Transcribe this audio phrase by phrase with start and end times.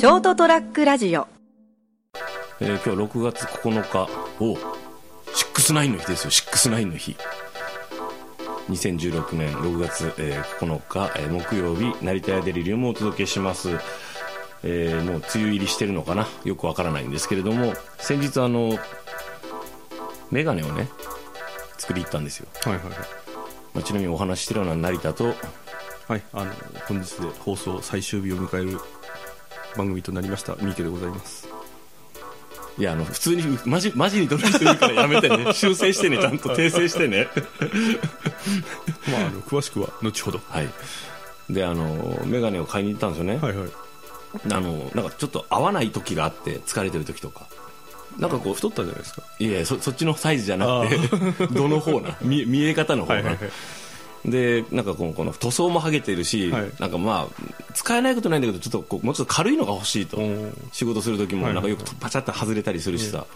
[0.00, 1.28] ショートトラックラジオ。
[2.58, 4.08] えー今日6月9日
[4.42, 4.56] を
[5.26, 6.30] 69の日ですよ。
[6.30, 7.18] 69の日。
[8.70, 13.72] 2016年6月、えー9日、えー木曜日成田屋デリリウムをお届けします、
[14.62, 16.26] えーもう梅雨入りしてるのかな？
[16.44, 18.78] よくわからないんですけれども先日あの
[20.30, 20.88] メガネをね
[21.76, 22.92] 作り行ったんですよ、はいはいはい。
[23.74, 25.34] まあ、ちなみにお話ししてるのは成田と
[26.08, 26.52] はい、あの
[26.88, 28.80] 本日で放送最終日を迎える
[29.76, 30.56] 番組となりました。
[30.56, 31.48] 三池でございます。
[32.78, 35.52] いやあの普通にマジマジに取る人いるからやめてね。
[35.54, 36.18] 修正してね。
[36.18, 37.28] ちゃんと訂正してね。
[39.10, 40.40] まああの詳しくは後ほど。
[40.48, 40.68] はい。
[41.50, 43.68] であのメガネを買いに行ったんですよね、はいはい。
[44.52, 47.46] あのなんかちょっと合わない時があって疲れてる時とか。
[48.18, 49.22] なんかこう太ったじゃないですか。
[49.38, 52.16] いやいやそそっちのサイズじゃなくて どの方な。
[52.22, 53.50] 見見え方の方な、はいはいはい
[54.24, 56.70] でなんかこのこの塗装も剥げてるし、はい。
[56.78, 60.18] なんかまあ使えないことないんだけどちょっとこうもうちょっと軽いのが欲しいと。
[60.72, 61.54] 仕事する時もはい。
[61.54, 63.26] なんかよくパチャッと外れたりするしさ、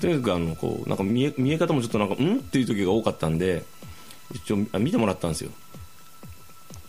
[0.00, 3.64] とにかくあのこうなんか見え見え方もちょっとなんかうんっていう時が多かったんで
[4.34, 5.50] 一応あ見てもらったんですよ。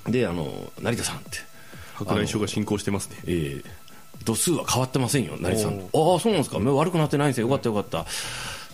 [0.07, 1.53] であの成田さんって。
[1.95, 3.17] 白内障が進行してますね。
[3.27, 3.69] ええ。
[4.25, 5.79] 度数は変わってませんよ、成田さん。
[5.79, 8.05] あおあ、そうなんですか、目悪くなってないんですよ、よかったよかった。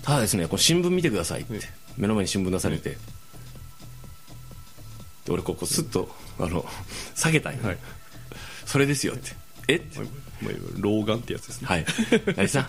[0.03, 1.59] ただですね、この新聞見てくださいって、
[1.97, 2.97] 目の前に新聞出されて、
[5.25, 6.65] で俺、ここ、すっとあの
[7.15, 7.77] 下げたんよ、はい。
[8.65, 9.31] それですよって、
[9.67, 9.75] え？
[9.75, 10.07] って、まあ
[10.77, 11.67] 老眼ってやつですね。
[11.67, 12.67] はい、成田さん、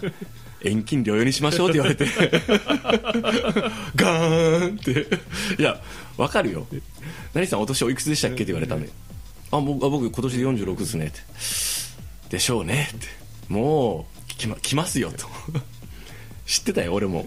[0.63, 2.07] 遠近療養にしましょうって言われて、
[3.97, 5.07] ガーンって、
[5.61, 5.81] いや、
[6.17, 6.67] わかるよ、
[7.35, 8.91] 成田さん、お年おいくつでしたっけって言われたんで、
[9.51, 11.21] あ僕、あ僕今年で46ですねって。
[12.31, 13.07] でしょうねって。
[13.49, 15.27] もう来ま来ますよと。
[16.47, 17.27] 知ってたよ俺も。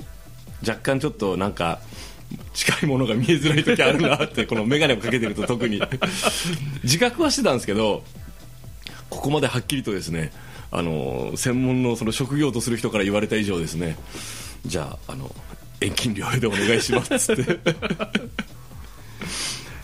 [0.66, 1.82] 若干ちょっとなんか
[2.54, 5.82] 近いものが見えづらい時あるなって この眼鏡をかけてると特に。
[6.84, 8.04] 自覚はしてたんですけど
[9.10, 10.32] ここまではっきりとですね
[10.72, 13.98] あの専門のその職業とする人から言われた以上ですね
[14.66, 15.34] じゃああの
[15.82, 17.60] 遠近療養でお願いしますっつって。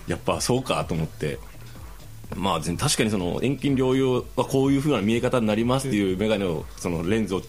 [0.07, 1.37] やっぱそうかと思って。
[2.35, 7.41] まあ、全確かにその遠近療養はこういうふうな見え方になりますっていう眼鏡をそのレンズを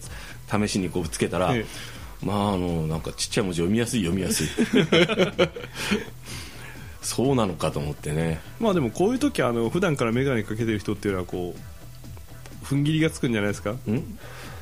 [0.51, 1.65] 試しにこうつけたら、え
[2.23, 4.47] まああのなんかちっちゃい文字読みやすい読みやすい。
[7.01, 8.39] そうなのかと思ってね。
[8.59, 13.71] まあでもこういう時あの普段から眼鏡かけてる人っていうのはこう踏ん切りがつくんじゃないですか？
[13.71, 13.77] ん？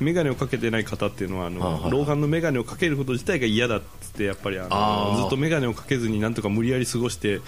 [0.00, 7.40] 眼鏡をかけてない方っていうのはあの、老眼の眼鏡をかけること自体が嫌だっつってやっぱりあのずっと眼鏡をかけずになんとか無理やり過ごして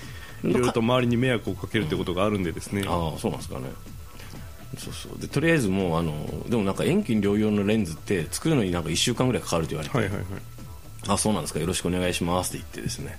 [0.44, 3.70] いろいろと周りに迷惑をかけるってことがあるんでですね、ああそうなんですかね
[4.78, 5.18] そうそう。
[5.20, 10.24] でとりあえずもうあのでもなんか遠近療養のレンズって作るのになんか1週間ぐらいかかるって言われて、はいはいはい。
[11.08, 11.60] あそうなんですか。
[11.60, 13.18] よろしくお願いしますって言ってですね。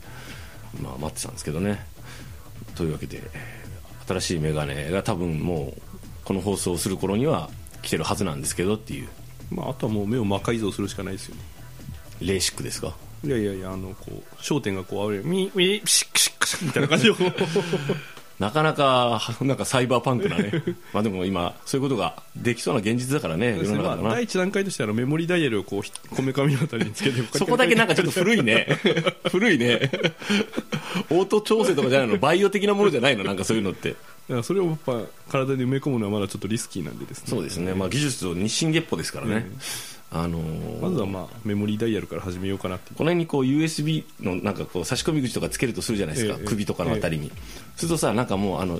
[0.81, 1.85] まあ待ってたんですけどね。
[2.75, 3.63] というわけでえー
[4.05, 5.81] 新しいメガネが多分もう
[6.25, 7.49] この放送をする頃には
[7.81, 9.07] 来てるはずなんですけどっていう。
[9.49, 11.41] まあ、あとはもう目を魔改造するしかないですよね。
[12.21, 12.95] レーシックですか？
[13.23, 17.31] いやいやいやあのこう焦点がこうあるミミピシックシックシッみたいな感じでこう
[18.39, 20.63] なかなか なんかサイバーパンクなね。
[20.93, 28.67] まあでも今そういうことができそうな現実だからね世のまあ第一段階としてあのメモリダイヤルをこうこめかみのあたりにつけて そこだけなんかちょっと古いね。
[29.29, 29.91] 古いね。
[31.09, 32.17] オート調整とかじゃないの？
[32.17, 33.23] バイオ的なものじゃないの？
[33.23, 33.89] なんかそういうのって。
[33.91, 37.25] だからそれをやっぱ体に埋め込むのはまだちょっとリスキーなんでですね。
[37.27, 39.45] そうですね、まあ、技術と日進月歩ですからね、
[40.13, 47.31] あのーまずはまあメモリダイヤルから始めようかなこの辺にこう USB のなんかこう差し込み口とかつけるとするじゃないですか、ええ首とかのあたりに、
[47.75, 48.79] するとさなんかもうあの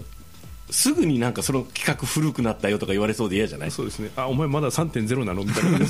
[0.70, 3.72] すぐになんかその企画古くなったよとか言われそうで嫌じゃない？
[3.72, 4.12] そうですね。
[4.16, 5.44] あお前まだ3.0なの？
[5.44, 5.80] みたいな。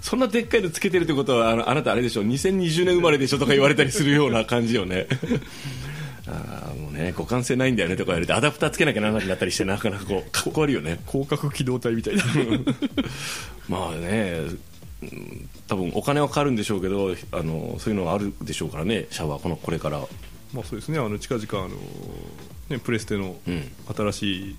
[0.00, 3.38] そんなでっかいのつけてるってことはあのあなたあれでしょ？2020年生まれでしょ？
[3.38, 5.06] とか言われたりするような感じよね
[6.28, 11.00] あーもうね互換性ないんだよねとか言われてアダプターつけなきゃならなくなったりしてなかなかこうかっこ悪いよね。
[11.10, 12.24] 広角機動隊みたいな。
[13.68, 14.40] まあね
[15.02, 20.00] うん多分お金はかかるんでしょうけどあのそういうのはあるでしょうからねシャワーこのこれから。
[20.52, 20.98] まあそうですね。
[20.98, 21.76] あの近々あの、
[22.70, 23.70] ね、プレステのうん。
[23.94, 24.56] 新しい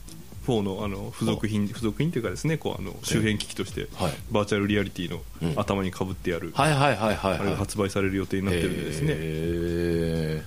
[0.48, 4.14] 4のあの付属品付属品というかですねこうあの周辺機器として、はい。
[4.32, 5.54] バーチャルリアリティのうん。
[5.60, 10.44] 頭にかぶってやる、はいはいはいはいあれがはい発売される予定になってるんでですね、え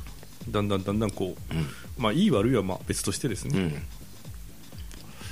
[0.48, 1.66] だんだんだんだんこう、うん。
[1.98, 3.84] まあいい悪いはまあ別としてですね、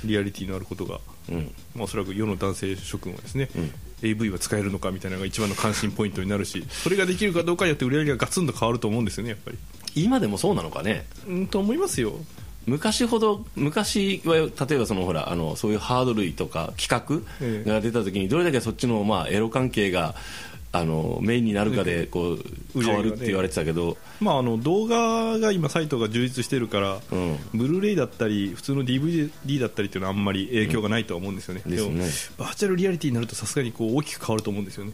[0.03, 0.99] リアリティのあることが、
[1.29, 1.53] うん。
[1.75, 3.71] まあ、おそらく世の男性諸君はですね、うん。
[4.03, 9.57] AV は使えるのかみたいなのが一番の関心ポイントになるしそれができるかどうかによって売り上げがガツンと変わると思うんですよねやっぱり。
[9.93, 11.05] 今でもそうなのかね。
[11.27, 12.13] うんと思いますよ。
[12.65, 17.69] 昔ほど昔は例えばそのほらあのそういうハード類とか企画ええ。
[17.69, 20.15] が出た時にどれだけそっちのまあエロ関係が
[20.73, 22.37] あのメインになるかでこ
[22.75, 27.37] う変わるって言われてたけど、まあ、あの動画が今、サイトが充実してるから、うん。
[27.53, 31.91] ブルーレイだったり普通の DVD だったりっていうのはあんまり影響がないとは思うんですよね、ですね。
[31.91, 32.05] も
[32.37, 34.93] バーチャルリアリティになるとさすがにこう大きく変わると思うんですよね、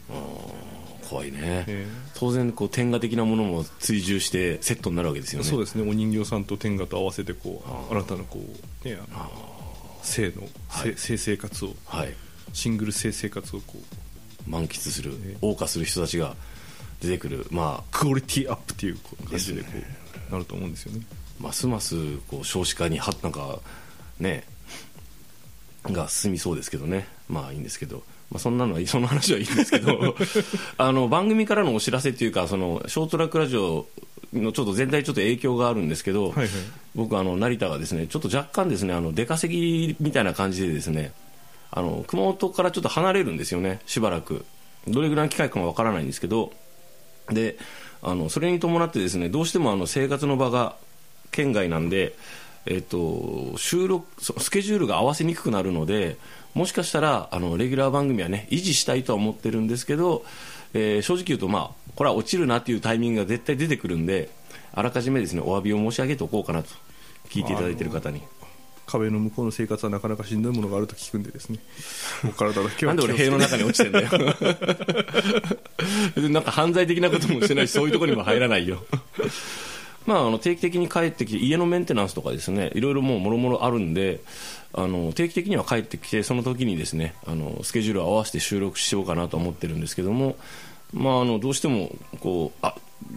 [1.08, 5.48] 怖いね、え当然こう天下的なものも追従してセットになるわけですよね。
[5.48, 5.90] そうですね。
[5.90, 8.40] お人形さんと天下と合わせてこう新たなこ
[8.84, 12.14] う、ね、あの性の、性性生活をはい。
[12.54, 13.82] シングル性生活をこう
[14.48, 16.36] 満喫するえ謳歌する人たちが
[17.02, 18.98] 出てくるまあクオリティアップっていう
[19.30, 19.98] 感じでこですね。
[20.30, 21.02] うなると思うんですよね。
[21.40, 23.60] ますますこう少子化にはなんか
[24.20, 24.44] ね
[25.84, 27.08] が進みそうですけどね。
[27.30, 30.16] まあいいんですけど、まあ、そんなのはその話はいいんですけど。
[30.78, 33.88] あの番組からのお知らせっていうかそのショートラックラジオ
[34.34, 36.48] のちょっと全体にちょっと影響があるんですけど、はいはい。
[36.96, 41.12] 僕あの成田がですねちょっと若干ですねあの出稼ぎみたいな感じでですね
[41.72, 43.82] あの熊本からちょっと離れるんですよね。
[43.86, 44.46] しばらく。
[44.88, 46.54] どれぐらいの期間かもわからないんですけど。
[47.30, 47.58] で
[48.02, 50.76] あのそれに伴ってですねどうしてもあの生活の場が
[51.32, 52.16] 県外なんで、
[52.66, 56.18] えっと、収録スケジュールが合わせにくくなるので
[56.54, 60.24] もしかしたらあのレギュラー番組はね維持したいとは思ってるんですけど、
[60.74, 64.30] えー正直言うと、まあ、これは落ちるなっていうタイミングが絶対出てくるんで
[64.74, 66.70] あらかじめですねお詫びを申し上げておこうかなと
[67.30, 68.22] 聞いていただいている方に。
[68.88, 71.60] 壁の向こうの生活はなかなかしんどいものがあると聞くんでですね。
[72.28, 74.10] お体だけはなんで俺塀の中に落ちてんだよ。
[76.30, 78.86] なんか犯罪的なこともしてないしそういうところにも入らないよ。
[80.06, 82.72] まああの定期的に帰ってきて家のメンテナンスとかですね。
[82.74, 84.22] いろいろもうもろもろあるんで
[84.74, 90.38] あの定期的には帰ってきてその時にですねあのスケジュールを合わせて収録しようかなと思ってるんですけども
[90.94, 92.76] まああのどうしてもこうあ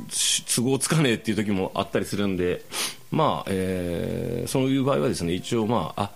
[0.08, 2.62] し都合つかねえっていう時もあったりするんで
[3.10, 6.10] まあ、えーそういう場合はですね一応まあ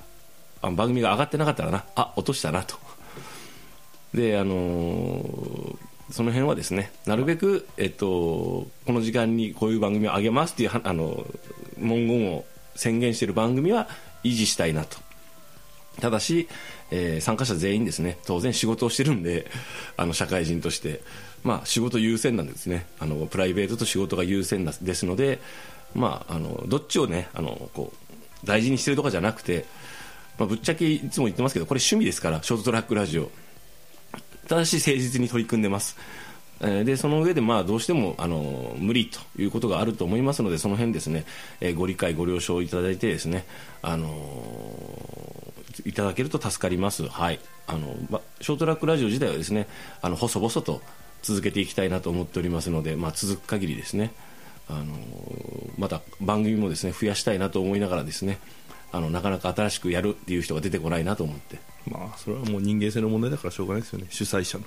[0.63, 2.77] あ番組が上がってなかったらなあ落としたなと。
[4.15, 5.77] であのー
[6.11, 11.27] その辺はですねなるべく、えっと、この時間にこういう番組を上げますっていうあの
[11.79, 12.45] 文言を
[12.77, 13.89] 宣言している番組は
[14.23, 14.99] 維持したいなと。
[16.01, 16.47] ただし、
[16.91, 19.51] えー参加者全員ですね当然仕事をしてるんで
[19.97, 21.01] あの社会人として、
[21.45, 25.41] まあ、仕事優先なんですねあのプライベートと仕事が優先ですので、
[25.95, 29.67] まあ、あのどっちをねあのこう大事にしてるとかじゃなくて、
[30.39, 33.31] まあ、ぶっちゃけいつも言ってますけどこれ趣味ですからショートトラックラジオ
[34.49, 35.97] ただし誠実に取り組んでます。
[36.61, 41.25] でその上でまあどうしてもあの無理ということがあると思いますのでその辺ですね、
[41.61, 43.45] えご理解ご了承いただいてですね
[43.83, 44.07] あの
[45.85, 47.07] いただけると助かります。
[47.09, 47.41] はい。
[47.67, 47.97] あの
[48.41, 49.67] ショートラックラジオ自体はですね
[50.01, 50.81] あの細々と
[51.25, 54.13] 続けていきたいなと思っておりますのでまあ続く限りですね
[54.69, 58.39] あのーまた番組もですね増やしたいなと思いながらですね
[58.93, 61.59] あのなかなか新しくやるっていう人が出てこないなと思って。
[61.91, 64.07] まあそれはもう人間性の問題だからしょうがないですよね。
[64.09, 64.65] 主催者の。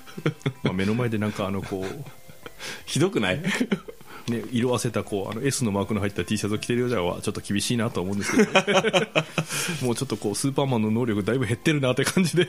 [0.64, 2.04] まあ目の前でなんかあのこう。
[2.86, 3.42] ひどくない？
[4.30, 8.50] ね、色あせたこうあの S のマークの入った T シャツを着てるようじゃはちょっと厳しいなと思うんですけど。
[9.86, 12.48] もうちょっとこうスーパーマンの能力だいぶ減ってるなって感じで。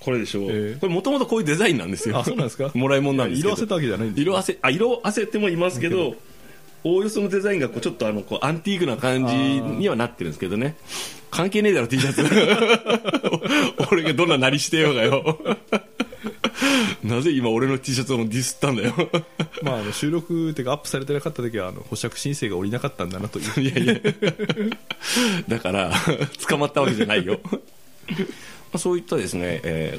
[0.00, 0.78] これでしょう、ええ。
[0.80, 2.18] これもともとこういうデザインなんですよ。
[2.18, 2.70] あそうなんですか？
[2.74, 6.16] もらいもんなんです色あせたわけじゃないんです色あせあ色あせてもいますけど
[6.84, 10.76] おおよそのデザインがこうちょっとあのこうアンティークな感じにはなってるんですけどね。
[11.30, 12.24] 関係ねえだろ T シャツ。
[13.92, 15.38] 俺がどんななりしてようがよ
[17.04, 18.94] なぜ今俺の T シャツをディスったんだよ。
[19.62, 23.60] まあ、あの収録っていうかアップされてなかった時はあの保釈申請が下りなかったんだなという。
[23.60, 23.94] いやいや。
[25.48, 25.92] だから
[26.48, 27.40] 捕まったわけじゃないよ。
[27.48, 27.54] ま
[28.74, 29.98] あそういったですね、え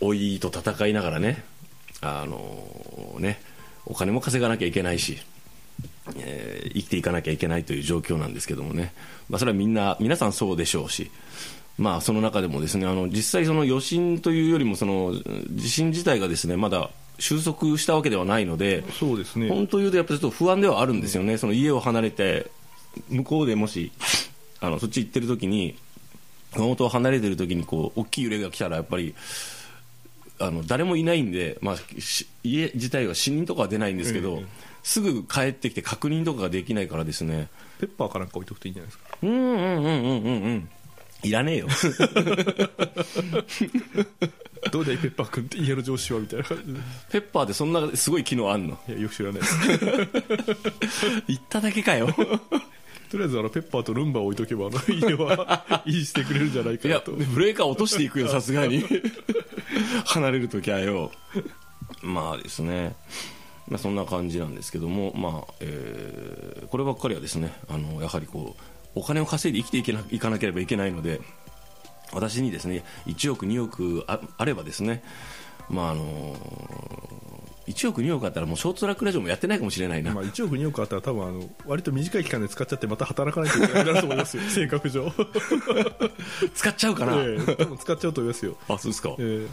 [0.00, 1.44] ー、老いと戦いながらね
[2.00, 3.40] あのね
[3.86, 5.18] お金も稼がなきゃいけないし、
[6.16, 8.92] えー生きていかなきゃいけないという状況なんですけどもね、
[9.28, 11.10] まあ、それはみんな皆さんそうでしょうし
[11.76, 15.14] まあ、その中でもですねあの実際、その余震というよりもその
[15.50, 19.48] 地震自体がですねまだ収束したわけではないので、そうですね。
[19.48, 22.50] 本当言うとやっぱりちょっと不安ではあるんですよね、その家を離れて
[23.08, 23.92] 向こうでもし
[24.60, 25.76] あのそっち行ってる時に
[26.52, 29.14] 熊本を離れてる時にこう大きい揺れが来たらやっぱり
[30.38, 34.46] あの誰もいないんで、まあ、し家自体は死人とかは出ないんですけど、ええ。
[34.82, 37.48] すぐ帰ってきて確認とかができないからですね。
[37.80, 39.18] ペッパーかなんか置いとくといいんじゃないですか。
[39.22, 40.68] うんうんうんうんうんうん
[41.24, 41.68] いらねえよ。
[44.72, 46.80] どうだいペッパー君って家の上司はみたいな感じで。
[47.12, 48.78] ペッパーでそんなすごい機能あんの？
[48.88, 49.56] いやよく知らないです。
[51.28, 52.08] 言っただけかよ。
[53.10, 58.84] とりあえずあのペッパーとルンバを置いとけばあの家は維持してくれるんじゃないかいやなとブレーカー落としていくよさすがに。
[60.06, 61.12] 離れるときはよ。
[62.02, 62.96] まあですね。
[63.68, 68.62] まあ、そんな感じなんですけども、まあえーこればっかりはですねあのやはりこう
[68.94, 71.20] お金を稼いで生きていけないかなければいけないので
[72.12, 75.02] 私にですね1億、2億ああればですね、
[75.68, 76.36] まああの
[77.66, 84.42] 1億2億あったらもうショートトラックラジオもやってないかもしれないな、まあ、1億2億あったら多分あの割と短い期間で使っちゃってまた働かないといけなくなると思いますよ。
[84.48, 85.12] 性格上。
[86.54, 88.56] 使っちゃうかな、ええ多分使っちゃうと思いますよ。
[88.68, 89.48] あそうですか、え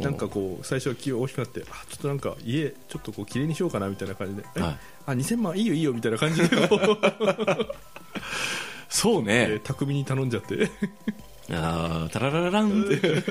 [0.00, 0.02] え。
[0.02, 4.78] なんかこう最初は気が大きくなってあちょっとなんか家ちょっとこう綺麗にしようかなみたいな感じで、えはい。
[5.06, 6.56] あ2000万いいよいいよみたいな感じで
[8.96, 10.70] そうね、ええ巧みに頼んじゃって。
[11.50, 12.84] あータララララン。
[12.84, 13.22] っ て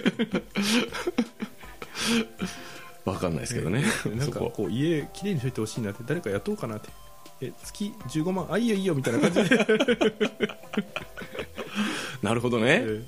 [3.03, 3.84] わかんないですけどね、
[4.15, 6.03] なんかそここう家綺麗にしといてほしいなって。
[6.05, 6.89] 誰か雇おうかなって。
[7.41, 8.48] え月15万？
[8.51, 9.57] あいいよいいよみたいな感じで、
[12.22, 13.01] なるほどね、ええ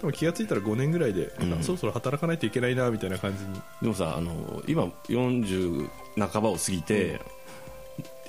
[0.00, 1.62] でも気がついたら5年ぐらいで、うん。
[1.62, 3.60] そろそろ働かないといけないなみたいな感じに。
[3.82, 7.20] でもさあの今40半ばを過ぎて、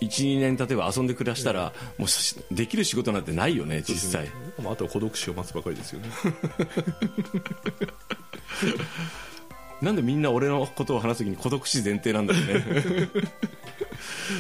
[0.02, 4.30] 12年例えば遊んで暮らしたら、もうしできる仕事なんてないよね実際、
[4.62, 6.10] まああとは孤独死を待つばかりですよね
[9.82, 13.10] なんでみんな俺のことを話す時に孤独死前提なんだろうね。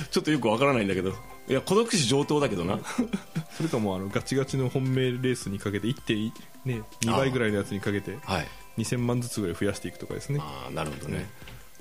[0.09, 1.13] ちょっとよくわからないんだけど。
[1.47, 2.79] いや孤独死上等だけどな。
[3.55, 6.31] それかもうあのガチガチの本命レースにかけて1.2、
[6.65, 8.47] ね、2倍ぐらいのやつにかけてはい。
[8.77, 10.39] 2000万ずつぐらい増やしていくとかですね。
[10.41, 11.29] ああなるほどね、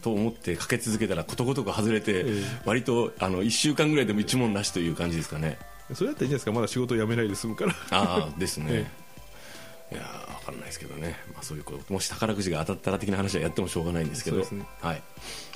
[0.04, 5.58] と思ってかけ続けたらことごとく外れて、え割とあの1週間ぐらいでも一問なしという感じですかね。
[5.94, 6.52] それだったらいいんじゃないですか？
[6.52, 7.75] まだ仕事を辞めないで済むから。
[7.90, 14.37] ああですね、えいやー分かんないですけどね、まあ、そういうこともし宝くじが当たったら的な話はやってもしょうがないんですけど。
[14.37, 14.66] そうですね。
[14.80, 15.02] はい。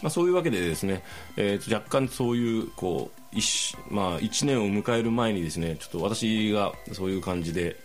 [0.02, 1.02] まあ、そういうわけでですね、
[1.36, 7.76] えーと若干そういうこう一,、まあ、1年を迎える前にですねちょっと私がそういう感じで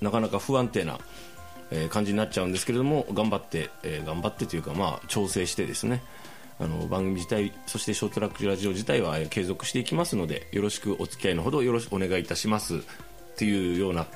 [0.00, 0.98] なかなか不安定な、
[1.70, 6.02] えー感じになっちゃうんですけれども頑張って、えー頑張ってというか、まあ、調整してですね
[6.60, 12.78] あの番組自体そしてショートラックラジオ自体はえー継続していきますのでよろしくお付き合いのほどよろしくお願いいたしますっ
[13.36, 14.06] ていうような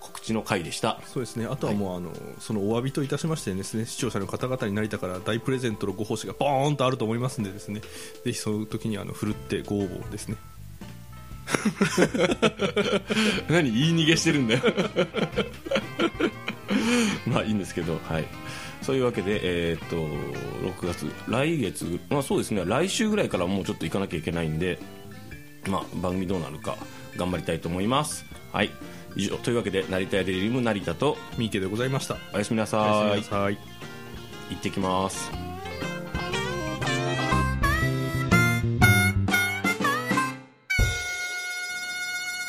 [0.00, 1.00] 告知の回でした。
[1.06, 1.46] そうですね。
[1.46, 7.80] あとはもう、あのそのお詫びといたしましてですね視聴者の方々に成田から大プレゼントのご奉仕がボーンとあると思いますんでですね
[8.24, 10.36] ぜひその時にあのふるってご応募ですね。
[13.48, 13.70] 何？
[13.72, 14.60] 言い逃げしてるんだよ
[17.26, 18.24] まあいいんですけどはい。
[18.82, 19.96] そういうわけでえーっと
[20.82, 24.78] 6月来月まあそうですね来週ぐらいからもうちょっと行かなきゃいけないんで
[25.68, 26.76] まあ番組どうなるか
[27.16, 28.24] 頑張りたいと思います。
[28.52, 28.70] はい。
[29.16, 29.36] 以上。
[29.38, 32.16] というわけで成田屋デリリム成田と三池でございました。
[32.32, 33.08] おやすみなおさい。
[33.08, 33.58] やすみなさい。
[34.50, 35.30] 行ってきます。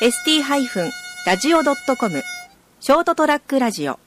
[0.00, 2.22] ST-radio.com
[2.80, 3.98] ショートトラックラジオ